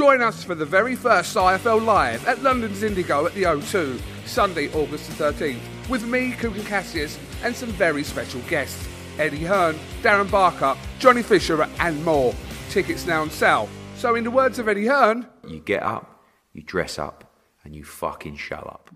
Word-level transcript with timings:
Join 0.00 0.22
us 0.22 0.42
for 0.42 0.54
the 0.54 0.64
very 0.64 0.96
first 0.96 1.36
IFL 1.36 1.84
Live 1.84 2.26
at 2.26 2.42
London's 2.42 2.82
Indigo 2.82 3.26
at 3.26 3.34
the 3.34 3.42
O2, 3.42 4.00
Sunday, 4.24 4.72
August 4.72 5.10
the 5.10 5.24
13th, 5.24 5.60
with 5.90 6.06
me, 6.06 6.32
Kugan 6.32 6.64
Cassius, 6.64 7.18
and 7.44 7.54
some 7.54 7.68
very 7.72 8.02
special 8.02 8.40
guests 8.48 8.88
Eddie 9.18 9.44
Hearn, 9.44 9.78
Darren 10.00 10.30
Barker, 10.30 10.74
Johnny 11.00 11.22
Fisher, 11.22 11.68
and 11.80 12.02
more. 12.02 12.34
Tickets 12.70 13.06
now 13.06 13.20
on 13.20 13.30
sale. 13.30 13.68
So, 13.94 14.14
in 14.14 14.24
the 14.24 14.30
words 14.30 14.58
of 14.58 14.68
Eddie 14.68 14.86
Hearn, 14.86 15.26
You 15.46 15.60
get 15.60 15.82
up, 15.82 16.24
you 16.54 16.62
dress 16.62 16.98
up, 16.98 17.34
and 17.62 17.76
you 17.76 17.84
fucking 17.84 18.36
show 18.36 18.56
up. 18.56 18.88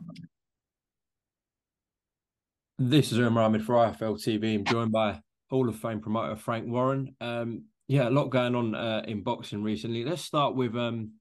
This 2.79 3.13
is 3.13 3.19
Umar 3.19 3.45
Ahmed 3.45 3.63
for 3.63 3.75
IFL 3.75 4.17
TV. 4.17 4.55
I'm 4.55 4.65
joined 4.65 4.93
by 4.93 5.21
Hall 5.51 5.69
of 5.69 5.77
Fame 5.77 6.01
promoter 6.01 6.37
Frank 6.37 6.67
Warren. 6.67 7.15
Um, 7.21 7.65
yeah, 7.89 8.09
a 8.09 8.11
lot 8.11 8.31
going 8.31 8.55
on 8.55 8.75
uh, 8.75 9.03
in 9.07 9.23
boxing 9.23 9.63
recently. 9.63 10.05
Let's 10.05 10.23
start 10.23 10.55
with 10.55 10.77
um, 10.77 11.13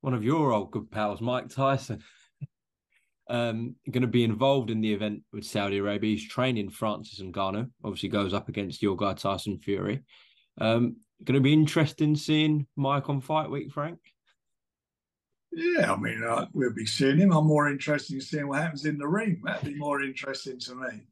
one 0.00 0.14
of 0.14 0.24
your 0.24 0.52
old 0.52 0.70
good 0.70 0.90
pals, 0.90 1.20
Mike 1.20 1.48
Tyson. 1.48 2.02
um, 3.30 3.76
going 3.90 4.02
to 4.02 4.08
be 4.08 4.24
involved 4.24 4.70
in 4.70 4.80
the 4.80 4.92
event 4.92 5.22
with 5.32 5.44
Saudi 5.44 5.78
Arabia. 5.78 6.10
He's 6.10 6.28
training 6.28 6.70
Francis 6.70 7.20
and 7.20 7.32
Ngannou. 7.32 7.70
Obviously, 7.84 8.08
goes 8.08 8.34
up 8.34 8.48
against 8.48 8.82
your 8.82 8.96
guy 8.96 9.14
Tyson 9.14 9.58
Fury. 9.58 10.02
Um, 10.60 10.96
going 11.22 11.34
to 11.34 11.40
be 11.40 11.52
interesting 11.52 12.16
seeing 12.16 12.66
Mike 12.76 13.08
on 13.08 13.20
Fight 13.20 13.50
Week, 13.50 13.70
Frank. 13.72 13.98
Yeah, 15.52 15.92
I 15.92 15.96
mean, 15.96 16.24
uh, 16.24 16.46
we'll 16.52 16.74
be 16.74 16.86
seeing 16.86 17.18
him. 17.18 17.32
I'm 17.32 17.46
more 17.46 17.70
interested 17.70 18.14
in 18.14 18.20
seeing 18.20 18.48
what 18.48 18.60
happens 18.60 18.86
in 18.86 18.98
the 18.98 19.06
ring. 19.06 19.40
That'd 19.44 19.64
be 19.72 19.78
more 19.78 20.02
interesting 20.02 20.58
to 20.58 20.74
me. 20.74 21.06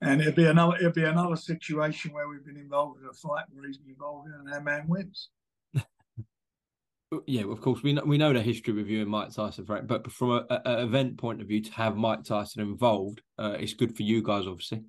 And 0.00 0.20
it'd 0.20 0.36
be 0.36 0.46
another 0.46 0.76
it'd 0.76 0.94
be 0.94 1.04
another 1.04 1.36
situation 1.36 2.12
where 2.12 2.28
we've 2.28 2.44
been 2.44 2.56
involved 2.56 3.00
in 3.00 3.08
a 3.08 3.12
fight 3.12 3.44
where 3.50 3.66
he's 3.66 3.78
been 3.78 3.90
involved 3.90 4.28
in 4.28 4.34
and 4.34 4.54
our 4.54 4.60
man 4.60 4.86
wins. 4.86 5.30
yeah, 7.26 7.42
of 7.50 7.60
course 7.60 7.82
we 7.82 7.92
know 7.92 8.04
we 8.04 8.16
know 8.16 8.32
the 8.32 8.40
history 8.40 8.74
with 8.74 8.86
you 8.86 9.02
and 9.02 9.10
Mike 9.10 9.32
Tyson, 9.32 9.66
Frank. 9.66 9.88
But 9.88 10.10
from 10.12 10.30
a, 10.30 10.46
a, 10.50 10.60
a 10.64 10.84
event 10.84 11.18
point 11.18 11.40
of 11.40 11.48
view, 11.48 11.62
to 11.62 11.72
have 11.72 11.96
Mike 11.96 12.22
Tyson 12.22 12.62
involved, 12.62 13.22
uh, 13.38 13.56
it's 13.58 13.74
good 13.74 13.96
for 13.96 14.04
you 14.04 14.22
guys, 14.22 14.46
obviously. 14.46 14.82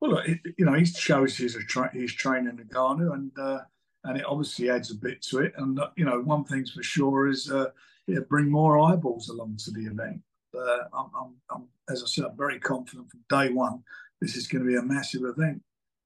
Well, 0.00 0.12
look, 0.12 0.28
it, 0.28 0.40
you 0.58 0.66
know, 0.66 0.74
he 0.74 0.84
shows 0.84 1.36
he's 1.36 1.56
a 1.56 1.62
tra- 1.62 1.92
he's 1.92 2.12
training 2.12 2.58
Ngannou, 2.58 3.14
and 3.14 3.32
uh, 3.38 3.60
and 4.04 4.18
it 4.18 4.24
obviously 4.26 4.70
adds 4.70 4.90
a 4.90 4.96
bit 4.96 5.22
to 5.22 5.38
it. 5.38 5.52
And 5.56 5.78
uh, 5.78 5.90
you 5.96 6.04
know, 6.04 6.20
one 6.20 6.44
thing's 6.44 6.72
for 6.72 6.82
sure 6.82 7.28
is 7.28 7.50
uh, 7.50 7.66
it 8.06 8.28
bring 8.28 8.50
more 8.50 8.78
eyeballs 8.78 9.28
along 9.28 9.56
to 9.64 9.70
the 9.70 9.86
event. 9.86 10.20
Uh, 10.54 10.84
I'm, 10.96 11.10
I'm, 11.18 11.34
I'm, 11.50 11.64
as 11.90 12.02
I 12.02 12.06
said, 12.06 12.24
I'm 12.24 12.36
very 12.36 12.58
confident 12.58 13.10
from 13.10 13.20
day 13.28 13.52
one. 13.52 13.82
This 14.20 14.36
is 14.36 14.46
going 14.46 14.64
to 14.64 14.68
be 14.68 14.76
a 14.76 14.82
massive 14.82 15.22
event, 15.24 15.62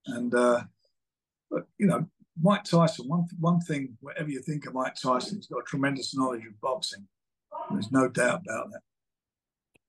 and 0.07 0.35
uh, 0.35 0.63
but 1.51 1.67
you 1.79 1.87
know, 1.87 2.07
Mike 2.41 2.65
Tyson. 2.65 3.09
One 3.09 3.27
one 3.39 3.61
thing, 3.61 3.97
whatever 4.01 4.31
you 4.31 4.41
think 4.41 4.67
of 4.67 4.75
Mike 4.75 4.97
Tyson, 5.01 5.37
he's 5.37 5.47
got 5.47 5.61
a 5.61 5.65
tremendous 5.65 6.17
knowledge 6.17 6.47
of 6.47 6.61
boxing. 6.61 7.07
There's 7.71 7.93
no 7.93 8.09
doubt 8.09 8.43
about 8.47 8.71
that. 8.71 8.81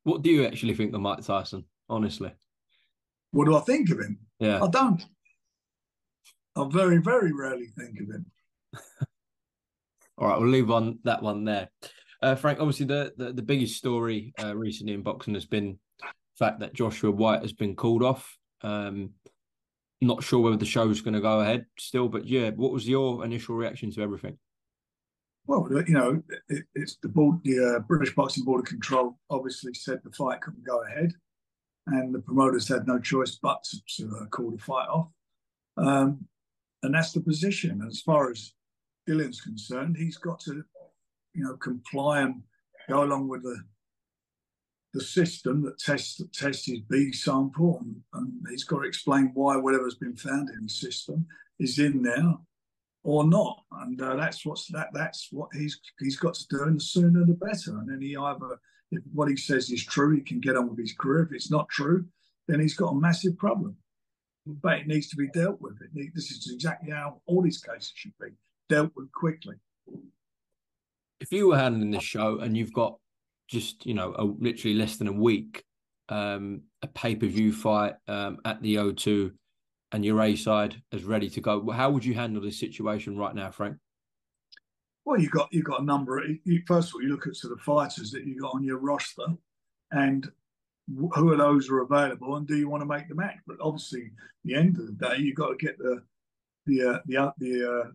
What 0.03 0.21
do 0.21 0.29
you 0.29 0.45
actually 0.45 0.75
think 0.75 0.93
of 0.93 1.01
Mike 1.01 1.23
Tyson? 1.23 1.65
Honestly, 1.89 2.31
what 3.31 3.45
do 3.45 3.55
I 3.55 3.61
think 3.61 3.89
of 3.89 3.99
him? 3.99 4.19
Yeah, 4.39 4.61
I 4.61 4.67
don't. 4.67 5.03
I 6.55 6.67
very, 6.69 6.97
very 6.97 7.31
rarely 7.31 7.67
think 7.67 7.99
of 8.01 8.09
him. 8.09 8.25
All 10.17 10.27
right, 10.27 10.39
we'll 10.39 10.49
leave 10.49 10.69
on 10.71 10.99
that 11.05 11.23
one 11.23 11.45
there. 11.45 11.69
Uh, 12.21 12.35
Frank, 12.35 12.59
obviously 12.59 12.85
the, 12.85 13.13
the, 13.17 13.33
the 13.33 13.41
biggest 13.41 13.77
story 13.77 14.33
uh, 14.43 14.55
recently 14.55 14.93
in 14.93 15.01
boxing 15.01 15.33
has 15.33 15.45
been 15.45 15.77
the 16.01 16.07
fact 16.37 16.59
that 16.59 16.73
Joshua 16.73 17.11
Whyte 17.11 17.41
has 17.41 17.53
been 17.53 17.75
called 17.75 18.03
off. 18.03 18.37
Um, 18.61 19.11
not 20.01 20.23
sure 20.23 20.39
whether 20.39 20.57
the 20.57 20.65
show's 20.65 21.01
going 21.01 21.13
to 21.13 21.21
go 21.21 21.41
ahead 21.41 21.65
still, 21.77 22.07
but 22.07 22.25
yeah, 22.25 22.49
what 22.51 22.71
was 22.71 22.87
your 22.87 23.25
initial 23.25 23.55
reaction 23.55 23.91
to 23.91 24.01
everything? 24.01 24.37
Well, 25.45 25.67
you 25.87 25.93
know, 25.93 26.21
it, 26.47 26.65
it's 26.75 26.97
the 27.01 27.09
board, 27.09 27.39
the 27.43 27.77
uh, 27.77 27.79
British 27.79 28.13
Boxing 28.13 28.45
Board 28.45 28.61
of 28.61 28.67
Control 28.67 29.17
obviously 29.29 29.73
said 29.73 29.99
the 30.03 30.11
fight 30.11 30.41
couldn't 30.41 30.63
go 30.63 30.83
ahead, 30.83 31.11
and 31.87 32.13
the 32.13 32.19
promoters 32.19 32.67
had 32.67 32.85
no 32.85 32.99
choice 32.99 33.39
but 33.41 33.63
to, 33.63 33.77
to 33.97 34.17
uh, 34.17 34.25
call 34.27 34.51
the 34.51 34.59
fight 34.59 34.87
off. 34.87 35.07
Um, 35.77 36.25
and 36.83 36.93
that's 36.93 37.13
the 37.13 37.21
position. 37.21 37.81
As 37.87 38.01
far 38.01 38.29
as 38.29 38.53
Dillian's 39.09 39.41
concerned, 39.41 39.97
he's 39.97 40.17
got 40.17 40.39
to, 40.41 40.63
you 41.33 41.43
know, 41.43 41.55
comply 41.57 42.21
and 42.21 42.41
go 42.87 43.03
along 43.03 43.27
with 43.27 43.43
the 43.43 43.61
the 44.95 45.01
system 45.01 45.61
that 45.61 45.77
tests 45.77 46.17
that 46.17 46.33
tests 46.33 46.65
his 46.65 46.79
B 46.79 47.11
sample, 47.11 47.79
and, 47.81 47.95
and 48.13 48.31
he's 48.49 48.63
got 48.63 48.79
to 48.79 48.87
explain 48.87 49.31
why 49.35 49.55
whatever's 49.55 49.95
been 49.95 50.15
found 50.15 50.49
in 50.49 50.63
his 50.63 50.79
system 50.79 51.27
is 51.59 51.77
in 51.77 52.01
there 52.01 52.33
or 53.03 53.23
not. 53.23 53.61
And 53.71 54.01
uh, 54.01 54.15
that's 54.15 54.43
what's 54.47 54.65
that. 54.69 54.87
That's 54.91 55.27
what 55.31 55.49
he's 55.53 55.79
he's 55.99 56.17
got 56.17 56.33
to 56.33 56.47
do, 56.49 56.63
and 56.63 56.77
the 56.77 56.83
sooner 56.83 57.23
the 57.25 57.33
better. 57.33 57.77
And 57.77 57.89
then 57.89 58.01
he 58.01 58.17
either 58.17 58.59
if 58.91 59.03
what 59.13 59.29
he 59.29 59.37
says 59.37 59.69
is 59.69 59.85
true, 59.85 60.15
he 60.15 60.21
can 60.21 60.39
get 60.39 60.57
on 60.57 60.69
with 60.69 60.79
his 60.79 60.93
career. 60.93 61.23
If 61.23 61.33
it's 61.33 61.51
not 61.51 61.69
true, 61.69 62.05
then 62.47 62.59
he's 62.59 62.75
got 62.75 62.93
a 62.93 62.95
massive 62.99 63.37
problem 63.37 63.77
but 64.61 64.79
it 64.79 64.87
needs 64.87 65.09
to 65.09 65.15
be 65.15 65.27
dealt 65.29 65.61
with. 65.61 65.81
It 65.81 65.93
need, 65.93 66.11
this 66.13 66.31
is 66.31 66.51
exactly 66.53 66.91
how 66.91 67.21
all 67.25 67.41
these 67.41 67.61
cases 67.61 67.91
should 67.95 68.13
be 68.19 68.29
dealt 68.67 68.91
with 68.95 69.11
quickly. 69.11 69.55
If 71.19 71.31
you 71.31 71.47
were 71.47 71.57
handling 71.57 71.91
this 71.91 72.03
show 72.03 72.39
and 72.39 72.55
you've 72.55 72.73
got 72.73 72.97
just 73.47 73.85
you 73.85 73.93
know 73.93 74.13
a, 74.17 74.23
literally 74.23 74.75
less 74.75 74.97
than 74.97 75.07
a 75.07 75.13
week, 75.13 75.63
um, 76.09 76.61
a 76.81 76.87
pay 76.87 77.15
per 77.15 77.27
view 77.27 77.51
fight 77.51 77.95
um, 78.07 78.39
at 78.45 78.61
the 78.61 78.75
O2, 78.75 79.31
and 79.91 80.05
your 80.05 80.21
A 80.21 80.35
side 80.35 80.81
is 80.91 81.03
ready 81.03 81.29
to 81.29 81.41
go, 81.41 81.69
how 81.71 81.89
would 81.89 82.05
you 82.05 82.13
handle 82.13 82.41
this 82.41 82.59
situation 82.59 83.17
right 83.17 83.33
now, 83.33 83.51
Frank? 83.51 83.77
Well, 85.05 85.19
you 85.19 85.29
got 85.29 85.51
you 85.51 85.63
got 85.63 85.81
a 85.81 85.85
number. 85.85 86.19
Of, 86.19 86.25
you, 86.43 86.61
first 86.67 86.89
of 86.89 86.95
all, 86.95 87.01
you 87.01 87.09
look 87.09 87.27
at 87.27 87.35
sort 87.35 87.53
of 87.53 87.61
fighters 87.61 88.11
that 88.11 88.25
you 88.25 88.39
got 88.39 88.53
on 88.53 88.63
your 88.63 88.77
roster, 88.77 89.25
and 89.91 90.29
who 91.15 91.33
are 91.33 91.37
those 91.37 91.67
who 91.67 91.75
are 91.75 91.81
available 91.81 92.35
and 92.35 92.47
do 92.47 92.57
you 92.57 92.67
want 92.69 92.81
to 92.81 92.87
make 92.87 93.07
the 93.07 93.15
match? 93.15 93.37
But 93.45 93.57
obviously, 93.61 94.11
the 94.43 94.55
end 94.55 94.77
of 94.77 94.87
the 94.87 94.93
day, 94.93 95.17
you've 95.17 95.35
got 95.35 95.49
to 95.49 95.65
get 95.65 95.77
the 95.77 96.03
the 96.65 96.83
uh, 96.83 96.99
the 97.07 97.33
the 97.39 97.71
uh, 97.71 97.91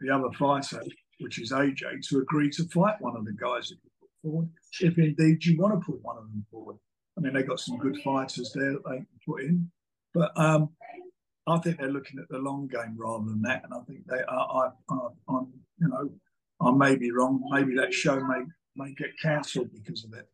the 0.00 0.10
other 0.10 0.30
fighter, 0.38 0.82
which 1.20 1.38
is 1.38 1.52
AJ, 1.52 2.06
to 2.08 2.18
agree 2.18 2.50
to 2.50 2.64
fight 2.64 3.00
one 3.00 3.16
of 3.16 3.24
the 3.24 3.32
guys 3.32 3.68
that 3.68 3.78
you 3.82 3.90
put 4.00 4.10
forward, 4.22 4.48
if 4.80 4.98
indeed 4.98 5.44
you 5.44 5.58
want 5.58 5.74
to 5.74 5.84
put 5.84 6.02
one 6.02 6.16
of 6.16 6.24
them 6.24 6.44
forward. 6.50 6.76
I 7.16 7.20
mean, 7.20 7.34
they 7.34 7.42
got 7.42 7.60
some 7.60 7.78
good 7.78 7.98
fighters 8.02 8.52
there 8.54 8.72
that 8.72 8.84
they 8.88 8.96
can 8.96 9.06
put 9.26 9.42
in, 9.42 9.70
but 10.14 10.32
um, 10.38 10.70
I 11.46 11.58
think 11.58 11.78
they're 11.78 11.90
looking 11.90 12.18
at 12.18 12.28
the 12.28 12.38
long 12.38 12.68
game 12.68 12.96
rather 12.96 13.24
than 13.24 13.42
that. 13.42 13.64
And 13.64 13.74
I 13.74 13.80
think 13.86 14.06
they 14.06 14.22
are. 14.22 14.72
I, 14.88 14.94
I, 14.94 15.08
I'm, 15.28 15.52
you 15.78 15.88
know, 15.88 16.10
I 16.60 16.70
may 16.72 16.96
be 16.96 17.10
wrong. 17.10 17.42
Maybe 17.50 17.74
that 17.76 17.92
show 17.92 18.20
may 18.20 18.44
may 18.76 18.94
get 18.94 19.18
cancelled 19.20 19.70
because 19.72 20.04
of 20.04 20.14
it, 20.14 20.28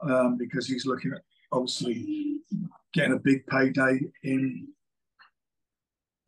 um, 0.00 0.36
because 0.36 0.66
he's 0.66 0.86
looking 0.86 1.12
at 1.12 1.22
obviously 1.52 2.40
getting 2.94 3.12
a 3.12 3.18
big 3.18 3.46
payday 3.46 4.00
in 4.22 4.68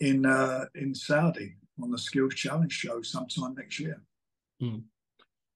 in 0.00 0.26
uh, 0.26 0.66
in 0.74 0.94
Saudi 0.94 1.56
on 1.82 1.90
the 1.90 1.98
Skills 1.98 2.34
Challenge 2.34 2.72
show 2.72 3.02
sometime 3.02 3.54
next 3.54 3.80
year. 3.80 4.00
Mm. 4.62 4.84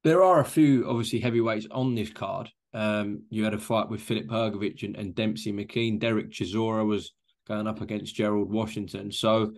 There 0.05 0.23
are 0.23 0.41
a 0.41 0.45
few 0.45 0.89
obviously 0.89 1.21
heavyweights 1.21 1.67
on 1.71 1.95
this 1.95 2.11
card. 2.11 2.51
Um, 2.75 3.23
you 3.31 3.45
had 3.45 3.55
a 3.55 3.59
fight 3.59 3.89
with 3.89 4.03
Filip 4.03 4.27
Hrgovic 4.27 4.83
and, 4.83 4.97
and 4.97 5.15
Demsey 5.15 5.53
McKean. 5.53 5.99
Derek 5.99 6.31
Chisora 6.31 6.87
was 6.87 7.13
going 7.47 7.67
up 7.67 7.81
against 7.81 8.15
Gerald 8.15 8.51
Washington. 8.51 9.11
So 9.11 9.53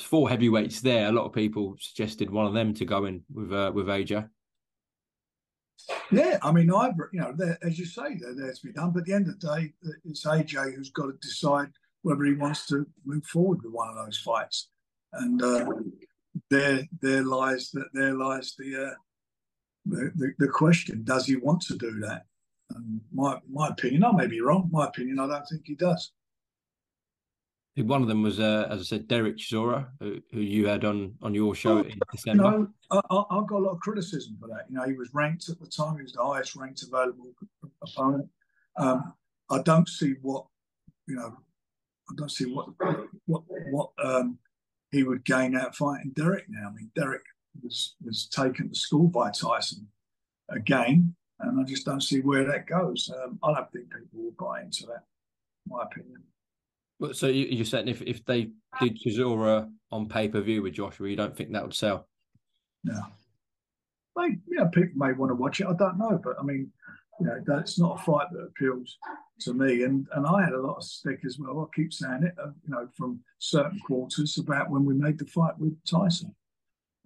four 0.00 0.28
heavyweights 0.28 0.80
there. 0.80 1.08
A 1.08 1.12
lot 1.12 1.26
of 1.26 1.32
people 1.32 1.76
suggested 1.80 2.30
one 2.30 2.46
of 2.46 2.54
them 2.54 2.74
to 2.74 2.84
go 2.84 3.04
in 3.06 3.22
with 3.32 3.52
uh, 3.52 3.72
with 3.74 3.86
AJ. 3.86 4.28
Yeah, 6.10 6.38
I 6.42 6.52
mean, 6.52 6.72
I 6.72 6.90
you 7.12 7.20
know, 7.20 7.34
as 7.62 7.78
you 7.78 7.84
say, 7.84 8.16
they're 8.16 8.34
there 8.34 8.52
to 8.52 8.66
be 8.66 8.72
done. 8.72 8.92
But 8.92 9.00
at 9.00 9.06
the 9.06 9.12
end 9.12 9.28
of 9.28 9.38
the 9.40 9.46
day, 9.46 9.72
it's 10.04 10.24
AJ 10.24 10.74
who's 10.74 10.90
got 10.90 11.06
to 11.06 11.18
decide 11.20 11.70
whether 12.02 12.24
he 12.24 12.34
wants 12.34 12.66
to 12.66 12.86
move 13.04 13.24
forward 13.24 13.60
with 13.62 13.72
one 13.72 13.88
of 13.88 13.96
those 13.96 14.18
fights. 14.18 14.68
And 15.14 15.42
uh, 15.42 15.66
there, 16.54 16.82
there 17.00 17.22
lies 17.24 17.70
that 17.72 17.88
there 17.92 18.14
lies 18.14 18.54
the, 18.58 18.86
uh, 18.86 18.94
the, 19.86 20.12
the 20.14 20.32
the 20.38 20.48
question: 20.48 21.02
Does 21.04 21.26
he 21.26 21.36
want 21.36 21.62
to 21.62 21.76
do 21.76 21.98
that? 22.00 22.26
And 22.74 23.00
my 23.12 23.38
my 23.50 23.68
opinion, 23.68 24.04
I 24.04 24.12
may 24.12 24.26
be 24.26 24.40
wrong. 24.40 24.68
My 24.70 24.86
opinion, 24.86 25.18
I 25.18 25.26
don't 25.26 25.46
think 25.46 25.62
he 25.66 25.74
does. 25.74 26.12
One 27.76 28.02
of 28.02 28.08
them 28.08 28.22
was, 28.22 28.38
uh, 28.38 28.68
as 28.70 28.80
I 28.80 28.84
said, 28.84 29.08
Derek 29.08 29.36
Chisora, 29.36 29.88
who, 29.98 30.20
who, 30.32 30.40
you 30.40 30.68
had 30.68 30.84
on 30.84 31.14
on 31.22 31.34
your 31.34 31.56
show 31.56 31.78
in 31.78 31.98
December. 32.12 32.44
You 32.44 32.50
know, 32.50 33.02
I, 33.10 33.36
I, 33.36 33.40
got 33.48 33.58
a 33.58 33.64
lot 33.64 33.72
of 33.72 33.80
criticism 33.80 34.36
for 34.40 34.46
that. 34.48 34.66
You 34.68 34.76
know, 34.76 34.84
he 34.84 34.92
was 34.92 35.12
ranked 35.12 35.48
at 35.48 35.58
the 35.58 35.66
time; 35.66 35.96
he 35.96 36.02
was 36.02 36.12
the 36.12 36.24
highest 36.24 36.54
ranked 36.54 36.84
available 36.84 37.32
opponent. 37.82 38.28
Um, 38.76 39.14
I 39.50 39.60
don't 39.62 39.88
see 39.88 40.14
what, 40.22 40.46
you 41.08 41.16
know, 41.16 41.36
I 42.10 42.14
don't 42.16 42.30
see 42.30 42.44
what 42.44 42.68
what 43.26 43.42
what 43.70 43.90
um, 44.02 44.38
he 44.94 45.02
would 45.02 45.24
gain 45.24 45.56
out 45.56 45.74
fighting 45.74 46.12
Derek 46.14 46.44
now. 46.48 46.68
I 46.68 46.72
mean, 46.72 46.90
Derek 46.94 47.24
was 47.62 47.96
was 48.04 48.26
taken 48.28 48.68
to 48.68 48.74
school 48.74 49.08
by 49.08 49.30
Tyson 49.30 49.88
again, 50.50 51.14
and 51.40 51.60
I 51.60 51.64
just 51.64 51.84
don't 51.84 52.02
see 52.02 52.20
where 52.20 52.44
that 52.44 52.66
goes. 52.66 53.10
Um, 53.22 53.38
I 53.42 53.52
don't 53.52 53.70
think 53.72 53.86
people 53.86 54.24
will 54.24 54.34
buy 54.38 54.62
into 54.62 54.86
that. 54.86 55.04
My 55.66 55.82
opinion. 55.82 56.22
But 57.00 57.16
so 57.16 57.26
you're 57.26 57.64
saying 57.64 57.88
if, 57.88 58.02
if 58.02 58.24
they 58.24 58.50
did 58.80 58.98
Chisora 59.00 59.70
on 59.90 60.08
pay 60.08 60.28
per 60.28 60.40
view 60.40 60.62
with 60.62 60.74
Joshua, 60.74 61.08
you 61.08 61.16
don't 61.16 61.36
think 61.36 61.52
that 61.52 61.62
would 61.62 61.74
sell? 61.74 62.06
No. 62.84 63.00
Like, 64.14 64.32
yeah, 64.46 64.66
people 64.72 64.92
may 64.94 65.12
want 65.12 65.30
to 65.30 65.34
watch 65.34 65.60
it. 65.60 65.66
I 65.66 65.72
don't 65.72 65.98
know, 65.98 66.20
but 66.22 66.36
I 66.38 66.44
mean, 66.44 66.70
you 67.18 67.26
know, 67.26 67.40
that's 67.44 67.78
not 67.78 68.00
a 68.00 68.04
fight 68.04 68.28
that 68.30 68.42
appeals 68.42 68.96
to 69.44 69.54
me. 69.54 69.84
And 69.84 70.06
and 70.12 70.26
I 70.26 70.42
had 70.42 70.52
a 70.52 70.60
lot 70.60 70.76
of 70.76 70.84
stick 70.84 71.20
as 71.24 71.38
well. 71.38 71.60
I 71.60 71.76
keep 71.76 71.92
saying 71.92 72.24
it, 72.24 72.34
uh, 72.42 72.50
you 72.66 72.70
know, 72.70 72.88
from 72.96 73.20
certain 73.38 73.78
quarters 73.80 74.38
about 74.38 74.70
when 74.70 74.84
we 74.84 74.94
made 74.94 75.18
the 75.18 75.26
fight 75.26 75.58
with 75.58 75.76
Tyson. 75.84 76.34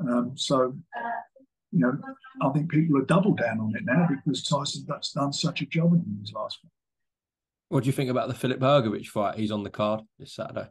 Um, 0.01 0.33
so, 0.37 0.77
you 1.73 1.81
know, 1.81 1.99
I 2.43 2.51
think 2.51 2.71
people 2.71 2.99
are 2.99 3.05
double 3.05 3.35
down 3.35 3.61
on 3.61 3.75
it 3.77 3.85
now 3.85 4.09
because 4.09 4.43
Tyson 4.43 4.85
that's 4.87 5.13
done 5.13 5.33
such 5.33 5.61
a 5.61 5.67
job 5.67 5.93
in 5.93 6.19
his 6.21 6.33
last 6.33 6.61
fight. 6.63 6.71
What 7.69 7.85
do 7.85 7.89
you 7.89 7.93
think 7.93 8.11
about 8.11 8.29
the 8.29 8.35
Filip 8.35 8.61
Hrgovic 8.61 9.07
fight? 9.07 9.39
He's 9.39 9.51
on 9.51 9.63
the 9.63 9.71
card 9.71 10.01
this 10.19 10.35
Saturday. 10.35 10.69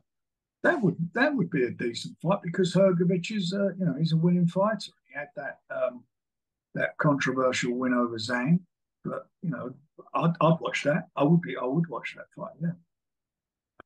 That 0.63 0.81
would 0.81 0.95
that 1.13 1.35
would 1.35 1.49
be 1.49 1.63
a 1.63 1.71
decent 1.71 2.17
fight 2.21 2.39
because 2.43 2.73
Hrgovic 2.73 3.35
is 3.35 3.53
uh, 3.53 3.75
you 3.77 3.85
know 3.85 3.95
he's 3.99 4.13
a 4.13 4.17
winning 4.17 4.47
fighter. 4.47 4.91
He 5.07 5.17
had 5.17 5.29
that 5.35 5.59
um, 5.69 6.03
that 6.73 6.97
controversial 6.97 7.75
win 7.75 7.93
over 7.93 8.17
Zhang, 8.17 8.59
but 9.03 9.27
you 9.41 9.51
know 9.51 9.73
I'd, 10.13 10.33
I'd 10.41 10.59
watch 10.59 10.83
that. 10.83 11.07
I 11.15 11.23
would 11.23 11.41
be 11.41 11.55
I 11.57 11.65
would 11.65 11.88
watch 11.88 12.15
that 12.15 12.25
fight. 12.35 12.53
Yeah. 12.61 12.71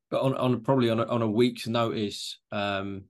But 0.10 0.22
on, 0.22 0.36
on 0.36 0.62
probably 0.62 0.90
on 0.90 1.00
a, 1.00 1.06
on 1.06 1.22
a 1.22 1.28
week's 1.28 1.68
notice, 1.68 2.40
um, 2.52 3.06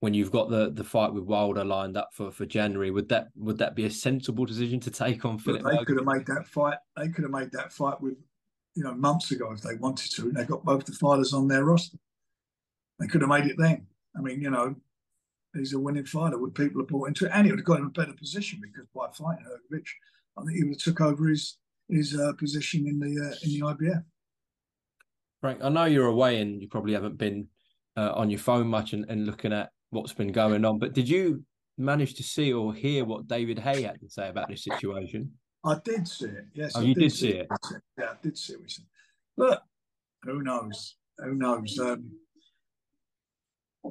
when 0.00 0.14
you've 0.14 0.32
got 0.32 0.48
the 0.48 0.70
the 0.70 0.84
fight 0.84 1.12
with 1.12 1.24
Wilder 1.24 1.64
lined 1.64 1.96
up 1.96 2.10
for, 2.12 2.30
for 2.30 2.46
January, 2.46 2.90
would 2.90 3.08
that 3.10 3.28
would 3.36 3.58
that 3.58 3.74
be 3.74 3.84
a 3.84 3.90
sensible 3.90 4.46
decision 4.46 4.80
to 4.80 4.90
take 4.90 5.24
on 5.24 5.38
Filip? 5.38 5.62
They 5.62 5.84
could 5.84 5.96
have 5.96 6.06
made 6.06 6.26
that 6.26 6.46
fight. 6.46 6.78
They 6.96 7.08
could 7.08 7.24
have 7.24 7.32
made 7.32 7.52
that 7.52 7.72
fight 7.72 8.00
with 8.00 8.16
you 8.74 8.84
know, 8.84 8.94
months 8.94 9.30
ago 9.30 9.52
if 9.52 9.62
they 9.62 9.74
wanted 9.74 10.10
to, 10.12 10.22
and 10.22 10.36
they 10.36 10.44
got 10.44 10.64
both 10.64 10.84
the 10.84 10.92
fighters 10.92 11.32
on 11.32 11.48
their 11.48 11.64
roster. 11.64 11.98
They 12.98 13.06
could 13.06 13.22
have 13.22 13.30
made 13.30 13.46
it 13.46 13.56
then. 13.58 13.86
I 14.16 14.20
mean, 14.20 14.40
you 14.40 14.50
know, 14.50 14.74
he's 15.54 15.72
a 15.72 15.78
winning 15.78 16.04
fighter. 16.04 16.38
Would 16.38 16.54
people 16.54 16.80
have 16.80 16.88
bought 16.88 17.08
into 17.08 17.26
it? 17.26 17.32
And 17.34 17.46
he 17.46 17.52
would 17.52 17.60
have 17.60 17.66
got 17.66 17.80
him 17.80 17.86
a 17.86 17.90
better 17.90 18.12
position 18.12 18.60
because 18.62 18.86
by 18.94 19.08
fighting 19.12 19.44
Hrgovic, 19.44 19.86
I 20.36 20.42
think 20.42 20.56
he 20.56 20.64
would 20.64 20.74
have 20.74 20.82
took 20.82 21.00
over 21.00 21.28
his 21.28 21.58
his 21.90 22.18
uh, 22.18 22.32
position 22.34 22.86
in 22.86 22.98
the 22.98 23.06
uh, 23.06 23.34
in 23.42 23.50
the 23.52 23.60
IBF. 23.60 24.04
Frank, 25.40 25.60
I 25.62 25.68
know 25.68 25.84
you're 25.84 26.06
away 26.06 26.40
and 26.40 26.60
you 26.60 26.68
probably 26.68 26.92
haven't 26.92 27.16
been 27.16 27.48
uh, 27.96 28.12
on 28.14 28.30
your 28.30 28.38
phone 28.38 28.66
much 28.66 28.92
and, 28.92 29.06
and 29.08 29.26
looking 29.26 29.52
at 29.52 29.70
what's 29.90 30.12
been 30.12 30.32
going 30.32 30.64
on, 30.64 30.78
but 30.78 30.92
did 30.92 31.08
you 31.08 31.42
manage 31.78 32.14
to 32.14 32.22
see 32.22 32.52
or 32.52 32.74
hear 32.74 33.04
what 33.04 33.26
David 33.26 33.58
Haye 33.58 33.82
had 33.82 34.00
to 34.00 34.10
say 34.10 34.28
about 34.28 34.48
this 34.48 34.64
situation? 34.64 35.32
I 35.64 35.76
did 35.84 36.06
see 36.06 36.26
it. 36.26 36.46
Yes, 36.54 36.72
oh, 36.74 36.80
I 36.80 36.82
you 36.84 36.94
did, 36.94 37.00
did 37.00 37.12
see 37.12 37.30
it. 37.30 37.48
it. 37.50 37.82
Yeah, 37.98 38.10
I 38.10 38.14
did 38.22 38.36
see 38.36 38.54
it. 38.54 38.78
But 39.36 39.62
who 40.22 40.42
knows? 40.42 40.96
Who 41.18 41.34
knows? 41.34 41.78
Um, 41.78 42.10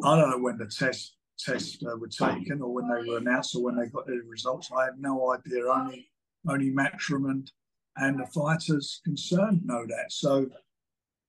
I 0.04 0.16
don't 0.16 0.30
know 0.30 0.40
when 0.40 0.58
the 0.58 0.68
test 0.68 1.16
tests 1.40 1.82
uh, 1.84 1.96
were 1.98 2.08
taken 2.08 2.62
or 2.62 2.74
when 2.74 2.88
they 2.88 3.10
were 3.10 3.18
announced 3.18 3.56
or 3.56 3.64
when 3.64 3.76
they 3.76 3.88
got 3.88 4.06
the 4.06 4.22
results. 4.28 4.70
I 4.76 4.86
have 4.86 5.00
no 5.00 5.34
idea. 5.34 5.66
Only 5.68 6.10
only 6.48 6.72
Matchroom 6.72 7.30
and, 7.30 7.52
and 7.98 8.20
the 8.20 8.28
fighters 8.28 9.02
concerned 9.04 9.62
know 9.66 9.86
that. 9.88 10.12
So 10.12 10.48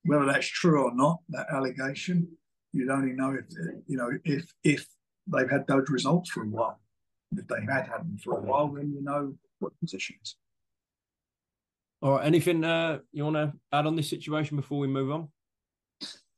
whether 0.05 0.27
that's 0.27 0.47
true 0.47 0.85
or 0.85 0.95
not, 0.95 1.21
that 1.31 1.47
allegation, 1.53 2.29
you'd 2.73 2.91
only 2.91 3.13
know 3.13 3.35
if 3.35 3.45
you 3.87 3.97
know 3.97 4.11
if 4.25 4.53
if 4.65 4.87
they've 5.27 5.51
had 5.51 5.67
those 5.67 5.89
results 5.89 6.31
for 6.31 6.43
a 6.43 6.49
while. 6.49 6.81
If 7.37 7.47
they 7.47 7.61
had 7.61 7.87
had 7.87 8.01
them 8.01 8.19
for 8.23 8.39
a 8.39 8.41
while, 8.41 8.69
then 8.69 8.93
you 8.93 9.03
know 9.03 9.35
what 9.61 9.73
positions. 9.81 10.37
All 12.03 12.13
right. 12.13 12.27
Anything 12.27 12.65
uh, 12.65 12.99
you 13.13 13.25
want 13.25 13.37
to 13.37 13.53
add 13.73 13.87
on 13.87 13.95
this 13.95 14.09
situation 14.09 14.57
before 14.57 14.79
we 14.79 14.89
move 14.89 15.11
on? 15.11 15.29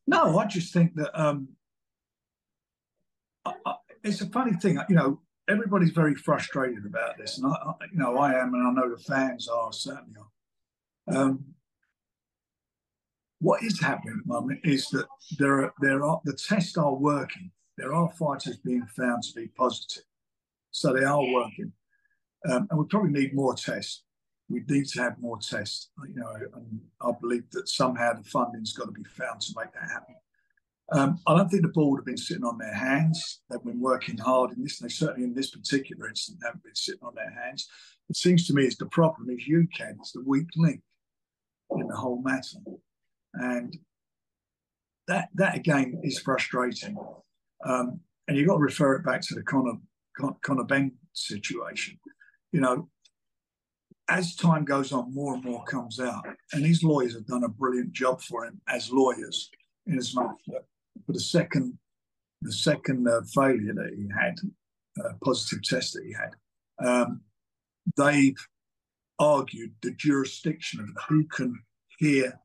No, 0.06 0.38
I 0.38 0.46
just 0.46 0.72
think 0.72 0.94
that 0.96 1.19
um, 1.19 1.48
I, 3.44 3.54
I, 3.64 3.74
it's 4.02 4.20
a 4.20 4.26
funny 4.26 4.52
thing. 4.54 4.78
You 4.88 4.96
know, 4.96 5.20
everybody's 5.52 5.90
very 5.90 6.14
frustrated 6.14 6.84
about 6.87 7.19
this, 7.19 7.38
and 7.38 7.46
I, 7.46 7.75
you 7.93 7.99
know, 7.99 8.19
I 8.19 8.34
am, 8.34 8.54
and 8.54 8.66
I 8.66 8.72
know 8.72 8.90
the 8.90 9.02
fans 9.02 9.48
are 9.48 9.72
certainly 9.72 10.17
are. 10.19 11.17
Um, 11.17 11.44
what 13.41 13.62
is 13.62 13.81
happening 13.81 14.15
at 14.19 14.26
the 14.26 14.32
moment 14.32 14.60
is 14.65 14.88
that 14.91 15.06
there 15.38 15.65
are 15.65 15.74
there 15.81 16.05
are 16.05 16.20
the 16.24 16.34
tests 16.34 16.76
are 16.79 16.94
working. 16.94 17.50
There 17.76 17.93
are 17.93 18.10
fighters 18.12 18.58
being 18.58 18.86
found 18.96 19.22
to 19.24 19.34
be 19.34 19.48
positive, 19.48 20.05
so 20.70 20.93
they 20.93 21.05
are 21.05 21.24
working. 21.24 21.72
Um, 22.48 22.67
and 22.70 22.79
we 22.79 22.86
probably 22.86 23.10
need 23.10 23.34
more 23.34 23.55
tests. 23.55 24.03
We 24.48 24.62
need 24.69 24.86
to 24.88 25.03
have 25.03 25.19
more 25.19 25.38
tests, 25.38 25.91
you 26.08 26.20
know, 26.20 26.34
and 26.55 26.81
I 27.00 27.10
believe 27.20 27.50
that 27.53 27.69
somehow 27.69 28.12
the 28.15 28.24
funding's 28.24 28.72
got 28.72 28.86
to 28.86 28.93
be 28.93 29.05
found 29.05 29.41
to 29.43 29.55
make 29.56 29.72
that 29.72 29.91
happen. 29.91 30.17
Um, 30.93 31.19
I 31.27 31.37
don't 31.37 31.49
think 31.49 31.63
the 31.63 31.69
board 31.69 31.91
would 31.91 31.99
have 32.01 32.06
been 32.06 32.17
sitting 32.17 32.44
on 32.44 32.58
their 32.58 32.75
hands. 32.75 33.41
They've 33.49 33.63
been 33.65 33.81
working 33.81 34.19
hard 34.19 34.53
in 34.53 34.63
this, 34.63 34.79
they 34.79 34.89
certainly 34.89 35.25
in 35.25 35.34
this 35.34 35.51
particular 35.51 36.08
instance 36.08 36.41
haven't 36.44 36.65
been 36.65 36.75
sitting 36.75 37.03
on 37.03 37.15
their 37.15 37.31
hands. 37.31 37.69
It 38.11 38.17
seems 38.17 38.46
to 38.46 38.55
me 38.55 38.67
as 38.67 38.77
the 38.77 38.87
problem 38.87 39.31
is 39.31 39.49
UKAD 39.49 40.01
is 40.03 40.13
the 40.13 40.22
weak 40.27 40.49
link 40.56 40.82
in 41.70 41.89
the 41.89 41.96
whole 41.96 42.20
matter. 42.22 42.58
And 43.34 43.75
that 45.08 45.29
that 45.34 45.56
again 45.56 46.01
is 46.03 46.19
frustrating. 46.19 46.96
Um, 47.65 48.01
and 48.29 48.37
you've 48.37 48.49
got 48.49 48.56
to 48.56 48.63
refer 48.63 48.94
it 48.94 49.05
back 49.05 49.22
to 49.22 49.34
the 49.34 49.43
Conor, 49.43 49.79
Conor 50.43 50.65
Benn 50.65 50.93
situation 51.15 51.99
you 52.53 52.61
know, 52.61 52.89
as 54.08 54.37
time 54.37 54.65
goes 54.65 54.93
on, 54.93 55.13
more 55.15 55.34
and 55.34 55.44
more 55.44 55.65
comes 55.65 55.99
out, 55.99 56.25
and 56.53 56.65
his 56.65 56.82
lawyers 56.82 57.15
have 57.15 57.27
done 57.27 57.44
a 57.44 57.49
brilliant 57.49 57.93
job 57.93 58.20
for 58.20 58.44
him 58.44 58.61
as 58.69 58.93
lawyers. 58.93 59.51
In 59.87 59.99
as 59.99 60.15
much 60.15 60.39
for 61.06 61.13
the 61.13 61.20
second, 61.20 61.79
the 62.41 62.53
second 62.53 63.08
uh, 63.08 63.22
failure 63.34 63.75
that 63.75 63.93
he 63.96 64.08
had, 64.08 64.34
uh, 65.05 65.15
positive 65.25 65.63
test 65.63 65.94
that 65.94 66.05
he 66.05 66.13
had, 66.13 66.87
um, 66.87 67.22
they've 67.96 68.37
argued 69.19 69.72
the 69.82 69.93
jurisdiction 69.93 70.81
of 70.81 70.89
who 71.08 71.25
can 71.25 71.61
hear 71.99 72.39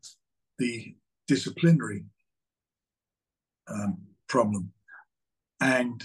the 0.59 0.95
disciplinary 1.27 2.03
um, 3.67 3.97
problem, 4.27 4.71
and 5.59 6.03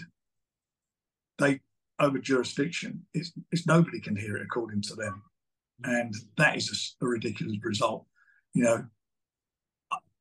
they 1.38 1.60
over 2.02 2.18
jurisdiction, 2.18 3.04
it's, 3.14 3.32
it's 3.52 3.66
nobody 3.66 4.00
can 4.00 4.16
hear 4.16 4.36
it 4.36 4.42
according 4.42 4.82
to 4.82 4.94
them, 4.94 5.22
and 5.84 6.14
that 6.36 6.56
is 6.56 6.96
a, 7.00 7.04
a 7.04 7.08
ridiculous 7.08 7.56
result. 7.62 8.06
You 8.54 8.64
know, 8.64 8.84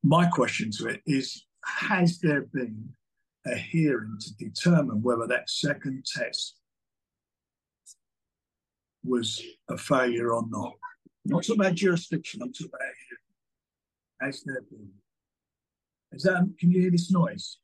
my 0.03 0.27
question 0.27 0.69
to 0.77 0.87
it 0.87 1.01
is: 1.05 1.45
Has 1.65 2.19
there 2.19 2.41
been 2.41 2.89
a 3.45 3.55
hearing 3.55 4.17
to 4.19 4.33
determine 4.35 5.01
whether 5.01 5.27
that 5.27 5.49
second 5.49 6.05
test 6.05 6.55
was 9.03 9.41
a 9.69 9.77
failure 9.77 10.33
or 10.33 10.43
not. 10.49 10.73
I'm 11.25 11.31
not 11.31 11.43
talking 11.43 11.61
about 11.61 11.75
jurisdiction, 11.75 12.41
I'm 12.41 12.53
talking 12.53 12.69
about 12.73 12.81
hearing. 12.81 14.31
Has 14.33 14.43
there 14.43 14.61
been? 14.69 14.89
Is 16.11 16.23
that, 16.23 16.47
can 16.59 16.71
you 16.71 16.81
hear 16.81 16.91
this 16.91 17.11
noise? 17.11 17.57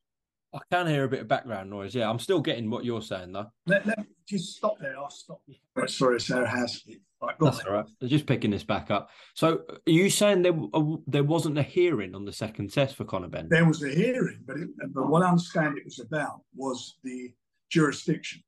I 0.54 0.60
can 0.72 0.86
hear 0.86 1.04
a 1.04 1.08
bit 1.08 1.20
of 1.20 1.28
background 1.28 1.68
noise. 1.68 1.94
Yeah, 1.94 2.08
I'm 2.08 2.18
still 2.18 2.40
getting 2.40 2.70
what 2.70 2.84
you're 2.84 3.02
saying 3.02 3.32
though. 3.32 3.46
Let, 3.66 3.86
let 3.86 3.98
me 3.98 4.04
just 4.26 4.56
stop 4.56 4.78
there. 4.80 4.96
I'll 4.96 5.10
stop. 5.10 5.42
Right, 5.74 5.90
sorry, 5.90 6.20
Sarah 6.20 6.48
has. 6.48 6.82
Right, 7.20 7.34
That's 7.40 7.60
on. 7.60 7.66
all 7.66 7.72
right. 7.72 7.86
They're 7.98 8.08
just 8.08 8.26
picking 8.26 8.52
this 8.52 8.62
back 8.62 8.90
up. 8.90 9.10
So, 9.34 9.62
are 9.86 9.90
you 9.90 10.08
saying 10.08 10.42
there 10.42 10.56
uh, 10.72 10.96
there 11.06 11.24
wasn't 11.24 11.58
a 11.58 11.62
hearing 11.62 12.14
on 12.14 12.24
the 12.24 12.32
second 12.32 12.72
test 12.72 12.94
for 12.94 13.04
Conor 13.04 13.28
Benn? 13.28 13.48
There 13.48 13.66
was 13.66 13.82
a 13.82 13.88
hearing, 13.88 14.38
but 14.46 14.56
it, 14.56 14.68
but 14.94 15.08
what 15.08 15.24
I 15.24 15.30
understand 15.30 15.78
it 15.78 15.84
was 15.84 15.98
about 15.98 16.42
was 16.54 16.96
the 17.02 17.32
jurisdiction. 17.70 18.42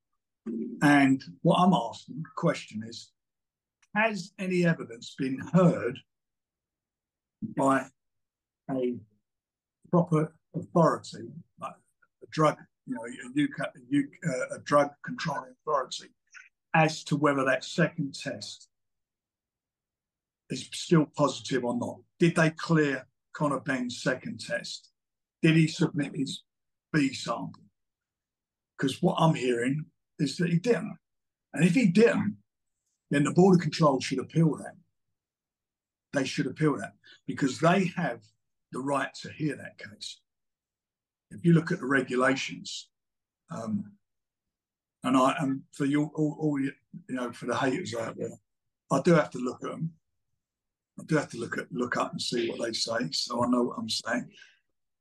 And 0.82 1.22
what 1.42 1.58
I'm 1.58 1.72
asking, 1.72 2.22
the 2.22 2.28
question 2.36 2.82
is, 2.88 3.10
has 3.94 4.32
any 4.38 4.64
evidence 4.64 5.14
been 5.18 5.38
heard 5.52 5.98
by 7.56 7.86
a 8.70 8.94
proper 9.90 10.32
authority, 10.54 11.28
like 11.60 11.74
a 12.22 12.26
drug, 12.30 12.56
you 12.86 12.94
know, 12.94 13.02
a, 13.02 13.44
UK, 13.44 13.72
a, 13.74 14.28
uh, 14.28 14.56
a 14.56 14.58
drug 14.60 14.90
controlling 15.04 15.54
authority, 15.62 16.08
as 16.74 17.04
to 17.04 17.16
whether 17.16 17.44
that 17.44 17.64
second 17.64 18.14
test 18.14 18.68
is 20.48 20.68
still 20.72 21.06
positive 21.16 21.64
or 21.64 21.76
not? 21.76 21.98
Did 22.18 22.36
they 22.36 22.50
clear 22.50 23.06
Conor 23.32 23.60
Benn's 23.60 24.02
second 24.02 24.40
test? 24.40 24.90
Did 25.42 25.56
he 25.56 25.66
submit 25.66 26.14
his 26.14 26.42
B 26.92 27.12
sample? 27.12 27.62
Because 28.76 29.02
what 29.02 29.16
I'm 29.18 29.34
hearing 29.34 29.86
is 30.18 30.36
that 30.36 30.50
he 30.50 30.58
didn't. 30.58 30.96
And 31.52 31.64
if 31.64 31.74
he 31.74 31.86
didn't, 31.86 32.36
then 33.10 33.24
the 33.24 33.32
Board 33.32 33.56
of 33.56 33.62
Control 33.62 34.00
should 34.00 34.18
appeal 34.18 34.56
that. 34.56 34.74
They 36.12 36.24
should 36.24 36.46
appeal 36.46 36.76
that 36.78 36.94
because 37.26 37.58
they 37.60 37.86
have 37.96 38.20
the 38.72 38.80
right 38.80 39.12
to 39.22 39.32
hear 39.32 39.56
that 39.56 39.78
case. 39.78 40.20
If 41.30 41.44
you 41.44 41.52
look 41.52 41.70
at 41.70 41.80
the 41.80 41.86
regulations, 41.86 42.88
um, 43.50 43.92
and 45.04 45.16
I 45.16 45.35
and 45.40 45.62
for 45.73 45.87
you 45.87 46.11
all, 46.14 46.37
all 46.38 46.61
you, 46.61 46.73
know 47.09 47.33
for 47.33 47.47
the 47.47 47.57
haters 47.57 47.95
out 47.95 48.16
there, 48.16 48.38
I 48.90 49.00
do 49.02 49.14
have 49.14 49.30
to 49.30 49.38
look 49.38 49.62
at 49.64 49.71
them. 49.71 49.92
I 50.99 51.04
do 51.04 51.16
have 51.16 51.30
to 51.30 51.38
look 51.38 51.59
at 51.59 51.73
look 51.73 51.97
up 51.97 52.12
and 52.12 52.21
see 52.21 52.50
what 52.50 52.66
they 52.66 52.73
say, 52.73 53.11
so 53.12 53.45
I 53.45 53.49
know 53.49 53.64
what 53.64 53.78
I'm 53.78 53.88
saying. 53.88 54.28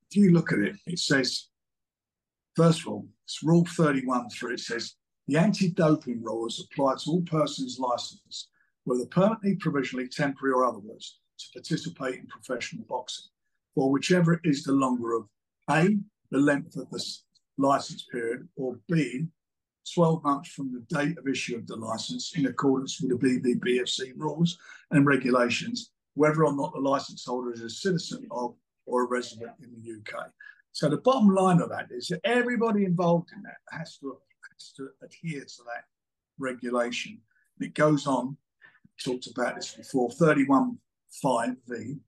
If 0.10 0.18
you 0.18 0.32
look 0.32 0.53
at 0.53 0.60
it, 0.60 0.75
it 0.88 1.00
says, 1.00 1.50
first 2.56 2.82
of 2.82 2.88
all, 2.88 3.08
it's 3.25 3.44
Rule 3.44 3.65
31 3.65 4.29
3. 4.29 4.53
It 4.53 4.60
says 4.62 4.96
the 5.27 5.38
anti-doping 5.38 6.24
rule 6.24 6.48
is 6.48 6.60
applied 6.72 7.00
to 7.00 7.12
all 7.12 7.22
persons 7.22 7.77
licensed, 7.77 8.50
whether 8.86 9.06
permanently, 9.06 9.56
provisionally, 9.56 10.08
temporary, 10.08 10.53
or 10.53 10.65
otherwise, 10.65 11.18
to 11.38 11.46
participate 11.53 12.15
in 12.15 12.27
professional 12.27 12.84
boxing, 12.86 13.27
or 13.75 13.91
whichever 13.91 14.39
is 14.44 14.63
the 14.63 14.72
longer 14.72 15.13
of 15.13 15.27
A, 15.70 15.98
the 16.32 16.39
length 16.39 16.75
of 16.77 16.89
the 16.89 17.06
license 17.58 18.08
period, 18.12 18.48
or 18.56 18.79
B, 18.89 19.27
12 19.93 20.24
months 20.24 20.50
from 20.50 20.72
the 20.74 20.96
date 20.96 21.17
of 21.17 21.27
issue 21.27 21.55
of 21.55 21.67
the 21.67 21.75
license 21.75 22.34
in 22.36 22.46
accordance 22.46 23.01
with 23.01 23.19
the 23.19 23.39
BBBofC 23.39 24.13
rules 24.15 24.58
and 24.91 25.05
regulations, 25.05 25.91
whether 26.15 26.46
or 26.46 26.53
not 26.53 26.74
the 26.74 26.79
license 26.79 27.25
holder 27.25 27.53
is 27.53 27.62
a 27.62 27.69
citizen 27.69 28.27
of 28.31 28.55
or 28.86 29.03
a 29.03 29.08
resident 29.08 29.51
in 29.62 29.72
the 29.72 30.00
UK. 30.00 30.27
So 30.72 30.89
the 30.89 30.98
bottom 30.98 31.29
line 31.34 31.62
of 31.62 31.69
that 31.69 31.88
is 31.91 32.08
that 32.08 32.22
everybody 32.24 32.86
involved 32.86 33.29
in 33.36 33.43
that 33.43 33.58
has 33.72 33.98
to, 33.98 34.17
has 34.51 34.72
to 34.77 34.89
adhere 35.03 35.41
to 35.41 35.63
that 35.65 35.86
regulation. 36.38 37.19
And 37.60 37.67
it 37.67 37.74
goes 37.74 38.08
on, 38.08 38.38
talked 39.03 39.27
about 39.27 39.55
this 39.55 39.74
before, 39.74 40.10
31.5v 40.10 42.00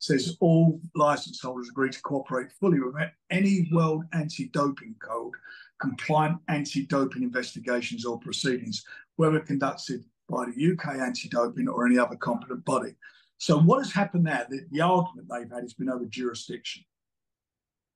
says 0.00 0.36
all 0.40 0.80
license 0.94 1.40
holders 1.40 1.68
agree 1.68 1.90
to 1.90 2.00
cooperate 2.02 2.52
fully 2.60 2.78
with 2.80 2.94
any 3.30 3.68
World 3.72 4.04
Anti-Doping 4.12 4.94
Code 5.00 5.34
compliant 5.80 6.38
anti-doping 6.48 7.22
investigations 7.22 8.04
or 8.04 8.18
proceedings, 8.18 8.84
whether 9.16 9.40
conducted 9.40 10.04
by 10.28 10.44
the 10.46 10.72
UK 10.72 10.96
anti-doping 10.96 11.68
or 11.68 11.86
any 11.86 11.98
other 11.98 12.16
competent 12.16 12.64
body. 12.64 12.94
So 13.38 13.58
what 13.58 13.78
has 13.78 13.92
happened 13.92 14.26
there, 14.26 14.46
the, 14.48 14.66
the 14.70 14.80
argument 14.80 15.28
they've 15.30 15.50
had 15.50 15.62
has 15.62 15.74
been 15.74 15.88
over 15.88 16.04
jurisdiction. 16.04 16.84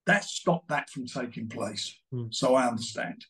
That 0.06 0.24
stopped 0.24 0.68
that 0.68 0.90
from 0.90 1.06
taking 1.06 1.48
place. 1.48 1.94
Mm. 2.12 2.34
So 2.34 2.54
I 2.54 2.66
understand. 2.66 3.24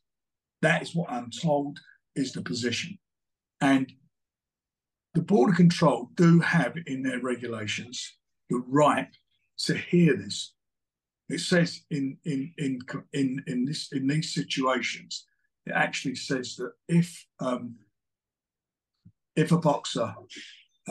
That 0.60 0.82
is 0.82 0.94
what 0.94 1.10
I'm 1.10 1.30
told 1.30 1.80
is 2.14 2.32
the 2.32 2.42
position. 2.42 2.98
And 3.60 3.92
the 5.14 5.22
Board 5.22 5.50
of 5.50 5.56
Control 5.56 6.10
do 6.14 6.40
have 6.40 6.76
in 6.86 7.02
their 7.02 7.20
regulations 7.20 8.16
the 8.48 8.62
right 8.68 9.08
to 9.58 9.76
hear 9.76 10.16
this. 10.16 10.54
It 11.32 11.40
says 11.40 11.80
in 11.90 12.18
in 12.24 12.52
in 12.58 12.78
in 13.12 13.42
in 13.46 13.64
this 13.64 13.90
in 13.92 14.06
these 14.06 14.34
situations, 14.34 15.26
it 15.64 15.72
actually 15.72 16.16
says 16.16 16.56
that 16.56 16.72
if 16.88 17.26
um, 17.40 17.76
if 19.34 19.50
a 19.50 19.58
boxer, 19.58 20.14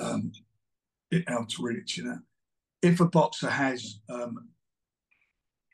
um, 0.02 0.32
it, 1.12 1.24
how 1.28 1.46
to 1.48 1.64
read 1.64 1.78
it, 1.78 1.96
you 1.96 2.06
know, 2.06 2.20
if 2.82 3.00
a 3.00 3.06
boxer 3.06 3.52
has 3.52 4.00
um, 4.10 4.50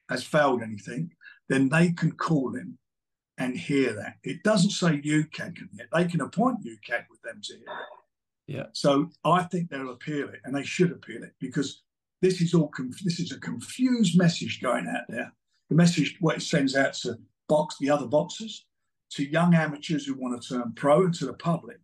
has 0.09 0.23
failed 0.23 0.61
anything, 0.61 1.13
then 1.47 1.69
they 1.69 1.91
can 1.91 2.11
call 2.11 2.53
him 2.53 2.77
and 3.37 3.55
hear 3.55 3.93
that. 3.93 4.15
It 4.23 4.43
doesn't 4.43 4.71
say 4.71 4.99
you 5.01 5.25
can. 5.25 5.53
They 5.93 6.05
can 6.05 6.21
appoint 6.21 6.65
UKAD 6.65 7.05
with 7.09 7.21
them 7.21 7.39
to 7.43 7.53
hear 7.53 7.63
it. 7.63 8.53
Yeah. 8.53 8.65
So 8.73 9.11
I 9.23 9.43
think 9.43 9.69
they'll 9.69 9.91
appeal 9.91 10.27
it, 10.29 10.41
and 10.43 10.53
they 10.53 10.63
should 10.63 10.91
appeal 10.91 11.23
it 11.23 11.35
because 11.39 11.83
this 12.21 12.41
is 12.41 12.53
all 12.53 12.69
conf- 12.69 13.03
this 13.03 13.19
is 13.19 13.31
a 13.31 13.39
confused 13.39 14.17
message 14.17 14.61
going 14.61 14.87
out 14.87 15.05
there. 15.09 15.33
The 15.69 15.75
message 15.75 16.17
what 16.19 16.37
it 16.37 16.41
sends 16.41 16.75
out 16.75 16.93
to 16.95 17.17
box 17.47 17.75
the 17.79 17.89
other 17.89 18.07
boxers, 18.07 18.65
to 19.11 19.29
young 19.29 19.53
amateurs 19.53 20.05
who 20.05 20.15
want 20.15 20.41
to 20.41 20.47
turn 20.47 20.73
pro, 20.75 21.05
and 21.05 21.13
to 21.15 21.25
the 21.25 21.33
public 21.33 21.77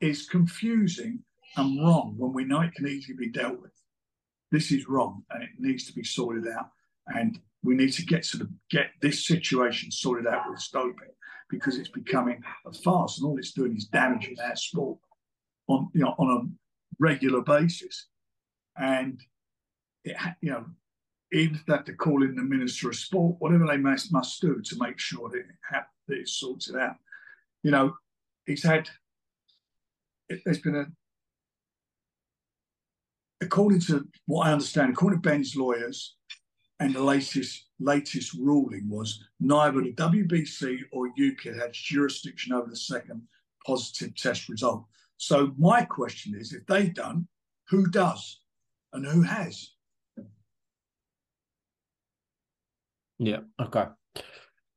is 0.00 0.28
confusing 0.28 1.20
and 1.56 1.80
wrong 1.80 2.14
when 2.16 2.32
we 2.32 2.44
know 2.44 2.60
it 2.60 2.74
can 2.74 2.88
easily 2.88 3.16
be 3.16 3.30
dealt 3.30 3.60
with. 3.60 3.72
This 4.50 4.72
is 4.72 4.88
wrong, 4.88 5.22
and 5.30 5.42
it 5.42 5.50
needs 5.58 5.86
to 5.86 5.92
be 5.92 6.04
sorted 6.04 6.46
out. 6.48 6.70
And 7.08 7.38
we 7.62 7.74
need 7.74 7.92
to 7.94 8.04
get 8.04 8.22
to 8.24 8.38
the 8.38 8.50
get 8.70 8.90
this 9.02 9.26
situation 9.26 9.90
sorted 9.90 10.26
out 10.26 10.48
with 10.48 10.64
doping 10.72 11.12
because 11.50 11.76
it's 11.76 11.88
becoming 11.88 12.42
a 12.66 12.72
farce, 12.72 13.18
and 13.18 13.26
all 13.26 13.38
it's 13.38 13.52
doing 13.52 13.76
is 13.76 13.86
damaging 13.86 14.36
our 14.40 14.56
sport 14.56 14.98
on 15.68 15.88
you 15.92 16.02
know 16.02 16.14
on 16.18 16.30
a 16.30 16.40
regular 16.98 17.42
basis. 17.42 18.06
And 18.76 19.20
it, 20.04 20.16
you 20.40 20.50
know, 20.50 20.66
they 21.32 21.50
have 21.68 21.84
to 21.84 21.94
call 21.94 22.22
in 22.22 22.36
the 22.36 22.42
minister 22.42 22.88
of 22.88 22.96
sport, 22.96 23.36
whatever 23.40 23.66
they 23.66 23.76
must 23.76 24.12
must 24.12 24.40
do 24.40 24.60
to 24.60 24.76
make 24.78 24.98
sure 24.98 25.28
that 25.30 25.38
it, 25.38 25.46
ha- 25.68 25.86
that 26.08 26.18
it's 26.18 26.34
sorted 26.34 26.76
out. 26.76 26.96
You 27.62 27.70
know, 27.70 27.96
he's 28.46 28.62
had. 28.62 28.88
It, 30.28 30.42
there's 30.44 30.60
been 30.60 30.76
a. 30.76 30.86
According 33.40 33.80
to 33.82 34.06
what 34.26 34.46
I 34.46 34.52
understand, 34.52 34.92
according 34.92 35.20
to 35.20 35.28
Benn's 35.28 35.56
lawyers, 35.56 36.14
and 36.80 36.94
the 36.94 37.02
latest 37.02 37.66
latest 37.80 38.34
ruling 38.34 38.88
was 38.88 39.24
neither 39.40 39.80
the 39.80 39.92
WBC 39.94 40.80
or 40.92 41.10
UKAD 41.18 41.58
had 41.58 41.72
jurisdiction 41.72 42.52
over 42.52 42.68
the 42.68 42.76
second 42.76 43.22
positive 43.66 44.14
test 44.14 44.48
result. 44.48 44.84
So 45.16 45.52
my 45.58 45.84
question 45.84 46.34
is, 46.38 46.52
if 46.52 46.66
they 46.66 46.88
done, 46.88 47.26
who 47.68 47.86
does, 47.86 48.40
and 48.92 49.06
who 49.06 49.22
has? 49.22 49.73
Yeah. 53.18 53.40
Okay. 53.60 53.86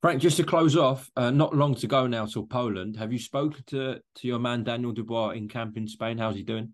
Frank, 0.01 0.21
just 0.21 0.37
to 0.37 0.43
close 0.43 0.77
off, 0.77 1.09
uh, 1.15 1.31
not 1.31 1.55
long 1.55 1.73
to 1.75 1.87
go 1.87 2.05
now 2.05 2.25
till 2.25 2.45
Poland. 2.45 2.95
Have 2.97 3.11
you 3.11 3.19
spoken 3.19 3.63
to 3.67 3.99
to 4.15 4.27
your 4.27 4.39
man 4.39 4.63
Daniel 4.63 4.91
Dubois 4.91 5.31
in 5.31 5.47
camp 5.47 5.75
in 5.75 5.87
Spain? 5.87 6.17
How's 6.17 6.35
he 6.35 6.43
doing? 6.43 6.73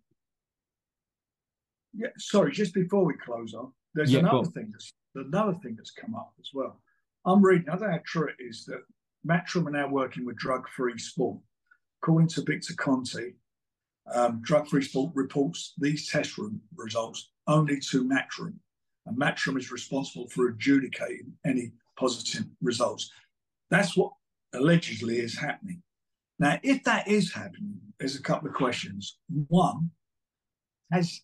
Yeah, 1.94 2.10
sorry, 2.18 2.52
just 2.52 2.74
before 2.74 3.06
we 3.06 3.14
close 3.14 3.54
on, 3.54 3.72
there's 3.94 4.12
Yeah, 4.12 4.20
another 4.20 4.50
thing 4.50 4.70
that's 4.72 4.94
another 5.16 5.54
thing 5.54 5.76
that's 5.76 5.92
come 5.92 6.16
up 6.16 6.34
as 6.40 6.50
well. 6.54 6.82
I'm 7.26 7.42
reading, 7.42 7.70
I 7.70 7.74
don't 7.78 7.84
know 7.84 7.92
how 7.92 8.02
true 8.06 8.28
it 8.28 8.44
is 8.44 8.66
that 8.66 8.82
Matchroom 9.26 9.68
are 9.68 9.72
now 9.72 9.88
working 9.88 10.26
with 10.26 10.36
drug 10.36 10.68
free 10.70 10.98
sport. 10.98 11.40
According 12.02 12.28
to 12.30 12.42
Victor 12.42 12.74
Conte, 12.74 13.34
um, 14.14 14.42
drug 14.42 14.68
free 14.68 14.82
sport 14.82 15.12
reports 15.16 15.74
these 15.78 16.10
test 16.10 16.38
room 16.38 16.60
results 16.76 17.32
only 17.48 17.80
to 17.80 18.04
Matchroom, 18.04 18.56
and 19.06 19.18
Matchroom 19.18 19.58
is 19.58 19.72
responsible 19.72 20.28
for 20.30 20.48
adjudicating 20.48 21.34
any 21.46 21.72
positive 21.98 22.46
results. 22.62 23.12
That's 23.70 23.98
what 23.98 24.14
allegedly 24.54 25.18
is 25.18 25.38
happening. 25.38 25.82
Now, 26.40 26.60
if 26.64 26.84
that 26.84 27.08
is 27.08 27.34
happening, 27.34 27.80
there's 28.00 28.16
a 28.16 28.22
couple 28.22 28.50
of 28.50 28.56
questions. 28.56 29.18
One, 29.48 29.92
has 30.92 31.22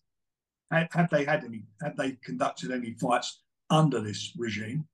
had 0.72 1.10
they 1.12 1.26
had 1.26 1.44
any, 1.44 1.64
had 1.82 1.98
they 1.98 2.18
conducted 2.24 2.72
any 2.72 2.94
fights 2.94 3.42
under 3.70 4.00
this 4.02 4.34
regime? 4.38 4.88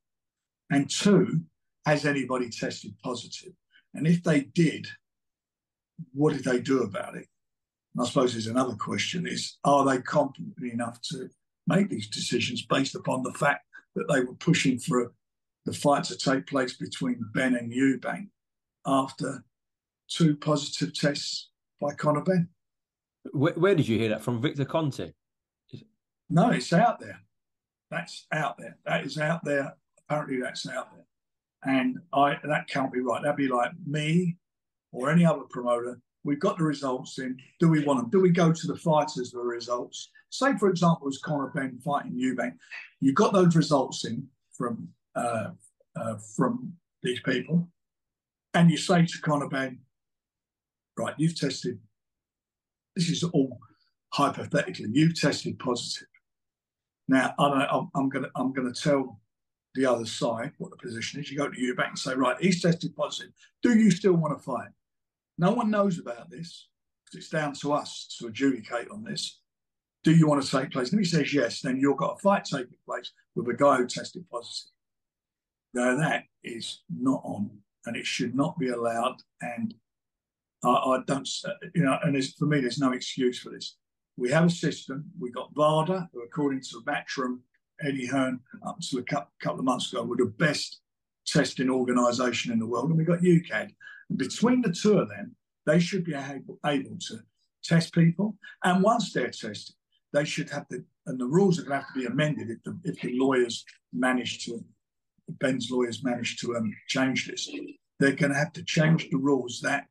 And 0.72 0.90
two, 0.90 1.42
has 1.86 2.06
anybody 2.06 2.50
tested 2.50 2.96
positive? 3.04 3.54
And 3.94 4.08
if 4.08 4.24
they 4.24 4.42
did, 4.42 4.88
what 6.14 6.34
did 6.34 6.44
they 6.44 6.60
do 6.60 6.84
about 6.84 7.16
it? 7.16 7.28
And 7.94 8.04
I 8.04 8.08
suppose 8.08 8.34
there's 8.34 8.48
another 8.48 8.76
question: 8.76 9.28
is 9.28 9.58
are 9.64 9.86
they 9.86 10.02
competent 10.02 10.56
enough 10.62 11.00
to 11.12 11.30
make 11.68 11.90
these 11.90 12.08
decisions 12.08 12.66
based 12.66 12.96
upon 12.96 13.24
the 13.24 13.34
fact 13.34 13.66
that 13.96 14.08
they 14.08 14.22
were 14.22 14.36
pushing 14.36 14.78
for 14.80 15.14
the 15.66 15.74
fight 15.74 16.04
to 16.06 16.18
take 16.18 16.48
place 16.48 16.76
between 16.76 17.26
Benn 17.34 17.56
and 17.56 17.72
Eubank 17.72 18.28
after 18.86 19.44
two 20.08 20.36
positive 20.36 20.94
tests 20.94 21.50
by 21.82 21.94
Conor 21.94 22.22
Benn? 22.22 22.50
Where, 23.32 23.54
where 23.54 23.76
did 23.76 23.88
you 23.88 23.98
hear 23.98 24.10
that 24.10 24.22
from, 24.22 24.42
Victor 24.42 24.66
Conte? 24.66 25.12
No, 26.30 26.50
it's 26.50 26.74
out 26.74 27.00
there. 27.00 27.20
That's 27.92 28.26
out 28.32 28.58
there. 28.58 28.78
That 28.86 29.06
is 29.06 29.18
out 29.18 29.44
there. 29.44 29.76
Apparently, 30.08 30.40
that's 30.42 30.68
out 30.68 30.90
there, 30.94 31.06
and 31.64 31.98
I 32.14 32.38
that 32.44 32.68
can't 32.68 32.92
be 32.92 33.00
right. 33.00 33.22
That'd 33.24 33.38
be 33.38 33.48
like 33.48 33.72
me 33.86 34.38
or 34.92 35.12
any 35.12 35.26
other 35.26 35.44
promoter. 35.50 36.00
We've 36.26 36.40
got 36.40 36.58
the 36.58 36.64
results 36.64 37.20
in. 37.20 37.38
Do 37.60 37.70
we 37.70 37.86
want 37.86 38.00
them? 38.00 38.10
Do 38.10 38.20
we 38.20 38.32
go 38.32 38.52
to 38.52 38.68
the 38.68 38.76
fighters 38.76 39.32
for 39.32 39.38
the 39.38 39.44
results? 39.44 40.10
Say, 40.32 40.58
for 40.58 40.70
example, 40.70 41.08
as 41.08 41.20
Conor 41.20 41.52
Benn 41.54 41.78
fighting 41.86 42.14
Eubank, 42.14 42.56
you 43.00 43.14
got 43.14 43.32
those 43.32 43.56
results 43.56 44.06
in 44.06 44.28
from 44.52 44.90
uh, 45.16 45.52
uh, 45.96 46.16
from 46.36 46.74
these 47.04 47.20
people, 47.22 47.70
and 48.56 48.72
you 48.72 48.78
say 48.78 49.06
to 49.06 49.22
Conor 49.22 49.48
Benn, 49.48 49.80
right, 50.98 51.14
you've 51.18 51.40
tested. 51.40 51.80
This 52.96 53.10
is 53.10 53.24
all 53.24 53.60
hypothetically. 54.10 54.88
You've 54.92 55.20
tested 55.20 55.60
positive. 55.60 56.08
Now, 57.08 57.36
I'm, 57.38 57.90
I'm 57.94 58.10
going 58.10 58.26
to 58.26 58.32
I'm 58.36 58.52
going 58.52 58.74
to 58.74 58.82
tell 58.82 59.20
the 59.76 59.86
other 59.86 60.06
side 60.06 60.54
what 60.58 60.72
the 60.72 60.78
position 60.78 61.20
is. 61.20 61.30
You 61.30 61.38
go 61.38 61.50
to 61.50 61.56
Eubank 61.56 61.90
and 61.90 62.00
say, 62.00 62.16
right, 62.16 62.38
he's 62.40 62.62
tested 62.62 62.96
positive. 62.96 63.32
Do 63.62 63.78
you 63.78 63.92
still 63.92 64.14
want 64.14 64.36
to 64.36 64.44
fight? 64.44 64.70
No 65.38 65.52
one 65.52 65.70
knows 65.70 66.00
about 66.00 66.30
this 66.30 66.68
because 67.06 67.20
it's 67.20 67.30
down 67.30 67.54
to 67.54 67.74
us 67.74 68.16
to 68.20 68.28
adjudicate 68.28 68.90
on 68.90 69.04
this. 69.04 69.42
Do 70.04 70.14
you 70.14 70.28
want 70.28 70.44
to 70.44 70.50
take 70.50 70.72
place? 70.72 70.92
And 70.92 71.00
he 71.00 71.06
says 71.06 71.34
yes, 71.34 71.62
then 71.62 71.80
you've 71.80 71.98
got 71.98 72.16
a 72.18 72.20
fight 72.20 72.46
taking 72.46 72.78
place 72.86 73.12
with 73.36 73.48
a 73.48 73.54
guy 73.54 73.78
who 73.78 73.88
tested 73.88 74.24
positive. 74.32 74.72
Now 75.74 75.98
that 75.98 76.24
is 76.44 76.84
not 76.90 77.22
on, 77.26 77.50
and 77.86 77.98
it 77.98 78.06
should 78.06 78.36
not 78.36 78.58
be 78.58 78.70
allowed. 78.70 79.18
And 79.42 79.74
I, 80.64 80.70
I 80.70 81.00
don't, 81.06 81.28
you 81.74 81.84
know, 81.84 81.98
and 82.04 82.24
for 82.36 82.46
me, 82.46 82.62
there's 82.62 82.80
no 82.80 82.94
excuse 82.94 83.40
for 83.40 83.50
this. 83.50 83.78
We 84.18 84.32
have 84.32 84.46
a 84.46 84.50
system. 84.50 85.06
We 85.20 85.32
got 85.32 85.54
VADA, 85.56 86.10
who, 86.14 86.24
according 86.24 86.62
to 86.62 86.82
Matchroom, 86.88 87.40
Eddie 87.86 88.08
Hearn, 88.08 88.40
up 88.66 88.80
to 88.80 89.00
a 89.00 89.04
couple 89.04 89.60
of 89.60 89.66
months 89.66 89.92
ago, 89.92 90.04
were 90.04 90.16
the 90.16 90.34
best 90.38 90.80
testing 91.28 91.70
organisation 91.70 92.54
in 92.54 92.60
the 92.60 92.66
world, 92.66 92.90
and 92.90 92.98
we 92.98 93.04
got 93.04 93.20
UKAD. 93.20 93.72
Between 94.16 94.62
the 94.62 94.72
two 94.72 94.98
of 94.98 95.10
them, 95.10 95.36
they 95.66 95.80
should 95.80 96.04
be 96.04 96.14
able, 96.14 96.60
able 96.66 96.98
to 97.08 97.20
test 97.64 97.94
people. 97.94 98.38
And 98.64 98.84
once 98.84 99.12
they're 99.14 99.32
tested, 99.32 99.76
they 100.14 100.26
should 100.26 100.50
have 100.50 100.66
the 100.70 100.84
and 101.08 101.20
the 101.20 101.26
rules 101.26 101.60
are 101.60 101.64
going 101.64 101.80
to 101.80 101.86
have 101.86 101.94
to 101.94 102.00
be 102.00 102.06
amended 102.08 102.50
if 102.50 102.64
the, 102.64 102.80
if 102.84 103.00
the 103.02 103.12
lawyers 103.14 103.64
manage 103.94 104.44
to 104.46 104.64
Benn's 105.40 105.70
lawyers 105.72 106.04
manage 106.04 106.38
to 106.38 106.56
um, 106.56 106.74
change 106.88 107.28
this. 107.28 107.50
They're 108.00 108.12
going 108.12 108.32
to 108.32 108.38
have 108.38 108.54
to 108.54 108.64
change 108.64 109.10
the 109.10 109.18
rules 109.18 109.60
that 109.62 109.88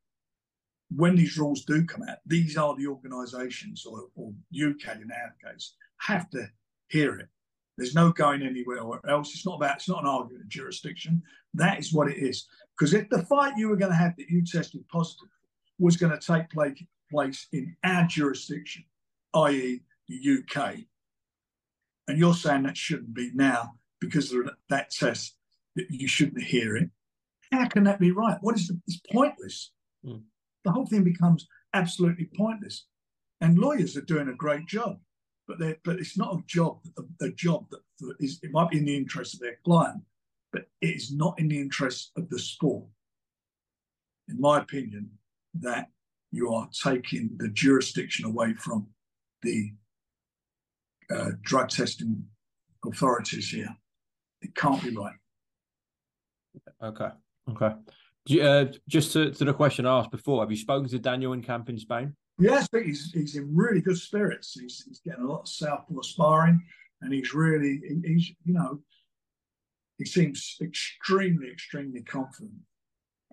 when 0.95 1.17
these 1.17 1.37
rules 1.39 1.65
do 1.65 1.85
come 1.85 2.03
out, 2.09 2.19
these 2.27 2.57
are 2.57 2.77
the 2.77 2.87
organisations 2.87 3.85
or, 3.87 4.09
or 4.15 4.33
UKAD 4.55 5.03
in 5.03 5.11
our 5.11 5.53
case 5.53 5.75
have 5.99 6.29
to 6.31 6.47
hear 6.89 7.19
it. 7.19 7.29
There's 7.77 7.95
no 7.95 8.13
going 8.13 8.43
anywhere 8.43 8.79
else. 9.09 9.35
It's 9.35 9.47
not 9.47 9.57
about 9.57 9.77
it's 9.77 9.89
not 9.89 10.03
an 10.03 10.09
argument 10.09 10.45
of 10.45 10.49
jurisdiction. 10.49 11.23
That 11.55 11.79
is 11.79 11.93
what 11.93 12.09
it 12.09 12.19
is. 12.19 12.47
Because 12.77 12.95
if 12.95 13.09
the 13.09 13.25
fight 13.25 13.57
you 13.57 13.69
were 13.69 13.77
going 13.77 13.91
to 13.91 13.97
have 13.97 14.17
that 14.17 14.29
you 14.29 14.45
tested 14.45 14.87
positive 14.89 15.29
was 15.79 15.97
going 15.97 16.17
to 16.17 16.27
take 16.27 16.51
place 16.51 16.83
place 17.11 17.47
in 17.53 17.77
our 17.85 18.07
jurisdiction, 18.07 18.85
i.e., 19.35 19.83
the 20.09 20.39
UK, 20.39 20.77
and 22.09 22.19
you're 22.19 22.35
saying 22.35 22.65
that 22.65 22.77
shouldn't 22.77 23.15
be 23.15 23.31
now 23.35 23.75
because 24.01 24.33
of 24.33 24.51
that 24.69 24.91
test 24.91 25.37
that 25.77 25.87
you 25.91 26.09
shouldn't 26.09 26.43
hear 26.43 26.77
it, 26.77 26.91
how 27.53 27.67
can 27.69 27.85
that 27.85 28.01
be 28.01 28.11
right? 28.11 28.39
What 28.41 28.57
is 28.57 28.69
the, 28.69 28.81
it's 28.87 29.01
pointless. 29.11 29.71
Mm 30.05 30.23
the 30.65 30.73
whole 30.73 30.87
thing 30.87 31.05
becomes 31.05 31.47
absolutely 31.73 32.29
pointless. 32.37 32.87
And 33.41 33.59
lawyers 33.59 33.97
are 33.97 34.03
doing 34.03 34.29
a 34.29 34.35
great 34.35 34.67
job, 34.67 34.99
but 35.47 35.59
they 35.59 35.77
but 35.85 35.99
it's 35.99 36.17
not 36.17 36.35
a 36.35 36.43
job 36.47 36.79
a, 36.99 37.27
a 37.27 37.31
job 37.31 37.67
that 37.71 37.81
is 38.21 38.41
it 38.43 38.51
might 38.53 38.71
be 38.71 38.79
in 38.79 38.85
the 38.85 38.97
interest 38.97 39.35
of 39.35 39.41
their 39.41 39.59
client, 39.65 40.03
but 40.53 40.67
it 40.81 40.97
is 40.97 41.13
not 41.13 41.39
in 41.39 41.49
the 41.49 41.61
interest 41.61 42.13
of 42.17 42.29
the 42.29 42.39
sport. 42.39 42.85
In 44.29 44.41
my 44.41 44.59
opinion, 44.59 45.11
that 45.61 45.89
you 46.31 46.53
are 46.53 46.69
taking 46.83 47.31
the 47.37 47.49
jurisdiction 47.49 48.25
away 48.25 48.55
from 48.55 48.87
the 49.43 49.73
uh, 51.15 51.31
drug 51.43 51.69
testing 51.69 52.25
authorities 52.85 53.51
here. 53.51 53.77
It 54.41 54.55
can't 54.55 54.83
be 54.83 54.91
right. 54.91 55.15
Okay. 56.83 57.09
Okay. 57.51 57.75
Uh, 58.43 58.65
just 58.89 59.13
to, 59.13 59.31
to, 59.31 59.45
the 59.45 59.53
question 59.53 59.85
I 59.85 59.99
asked 59.99 60.11
before, 60.11 60.41
have 60.41 60.51
you 60.51 60.57
spoken 60.57 60.89
to 60.89 60.99
Daniel 60.99 61.35
in 61.35 61.43
camp 61.43 61.69
in 61.69 61.79
Spain? 61.79 62.17
Yes, 62.39 62.69
but 62.71 62.83
he's 62.83 63.13
he's 63.13 63.37
in 63.37 63.55
really 63.55 63.81
good 63.81 63.99
spirits. 63.99 64.59
He's, 64.59 64.83
he's 64.87 65.01
getting 65.01 65.25
a 65.25 65.29
lot 65.29 65.43
of 65.43 65.49
southpaw 65.49 66.03
sparring, 66.03 66.63
and 67.01 67.13
he's 67.13 67.33
really 67.33 67.81
he's 68.05 68.33
you 68.45 68.55
know 68.55 68.81
he 69.99 70.05
seems 70.05 70.57
extremely 70.61 71.51
extremely 71.51 72.03
confident, 72.03 72.53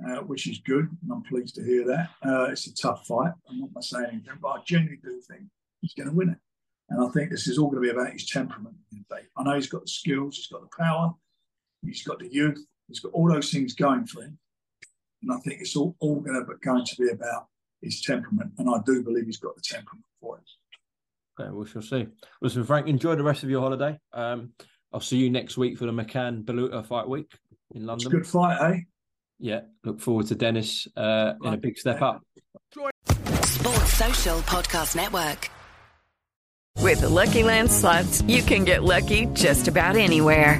uh, 0.07 0.19
which 0.19 0.47
is 0.47 0.59
good. 0.59 0.87
And 1.01 1.11
I'm 1.11 1.23
pleased 1.23 1.55
to 1.55 1.63
hear 1.63 1.85
that. 1.87 2.09
Uh, 2.23 2.51
it's 2.51 2.67
a 2.67 2.75
tough 2.75 3.07
fight. 3.07 3.33
I'm 3.49 3.69
not 3.73 3.83
saying 3.83 4.07
anything, 4.11 4.37
but 4.41 4.49
I 4.49 4.61
genuinely 4.65 4.99
do 5.03 5.19
think 5.27 5.43
he's 5.81 5.95
going 5.95 6.09
to 6.09 6.15
win 6.15 6.29
it. 6.29 6.37
And 6.89 7.03
I 7.03 7.09
think 7.09 7.31
this 7.31 7.47
is 7.47 7.57
all 7.57 7.69
going 7.69 7.81
to 7.83 7.93
be 7.93 7.97
about 7.97 8.11
his 8.11 8.27
temperament. 8.27 8.75
I 9.37 9.43
know 9.43 9.55
he's 9.55 9.69
got 9.69 9.83
the 9.83 9.87
skills, 9.87 10.35
he's 10.35 10.47
got 10.47 10.61
the 10.61 10.77
power, 10.77 11.13
he's 11.83 12.03
got 12.03 12.19
the 12.19 12.31
youth, 12.31 12.59
he's 12.87 12.99
got 12.99 13.13
all 13.13 13.29
those 13.29 13.49
things 13.49 13.73
going 13.73 14.05
for 14.05 14.21
him. 14.23 14.37
And 15.23 15.31
I 15.31 15.37
think 15.37 15.61
it's 15.61 15.75
all, 15.75 15.95
all 15.99 16.19
going, 16.19 16.45
to, 16.45 16.53
going 16.61 16.85
to 16.85 16.95
be 16.97 17.09
about 17.09 17.47
his 17.81 18.01
temperament. 18.01 18.51
And 18.57 18.69
I 18.69 18.79
do 18.85 19.03
believe 19.03 19.25
he's 19.25 19.37
got 19.37 19.55
the 19.55 19.61
temperament 19.61 20.05
for 20.19 20.37
it. 20.37 20.43
Okay, 21.39 21.51
we 21.51 21.65
shall 21.65 21.81
see. 21.81 22.07
Listen, 22.41 22.63
Frank, 22.63 22.87
enjoy 22.87 23.15
the 23.15 23.23
rest 23.23 23.43
of 23.43 23.49
your 23.49 23.61
holiday. 23.61 23.99
Um, 24.13 24.53
I'll 24.93 24.99
see 24.99 25.17
you 25.17 25.29
next 25.29 25.57
week 25.57 25.77
for 25.77 25.85
the 25.85 25.91
McCann 25.91 26.43
Baluta 26.43 26.85
fight 26.85 27.07
week 27.07 27.31
in 27.73 27.85
London. 27.85 28.07
It's 28.07 28.13
a 28.13 28.17
good 28.17 28.27
fight, 28.27 28.73
eh? 28.73 28.79
Yeah, 29.39 29.61
look 29.83 29.99
forward 29.99 30.27
to 30.27 30.35
Dennis 30.35 30.87
uh, 30.95 31.33
in 31.43 31.53
a 31.53 31.57
big 31.57 31.77
step 31.77 32.01
up. 32.01 32.21
Sports 33.43 33.93
Social 33.93 34.39
Podcast 34.39 34.95
Network. 34.95 35.49
With 36.77 37.01
the 37.01 37.09
Lucky 37.09 37.43
Land 37.43 37.71
slots, 37.71 38.21
you 38.23 38.41
can 38.41 38.63
get 38.65 38.83
lucky 38.83 39.27
just 39.33 39.67
about 39.67 39.95
anywhere. 39.95 40.59